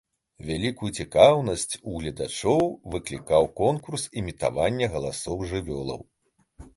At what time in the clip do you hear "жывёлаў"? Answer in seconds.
5.53-6.01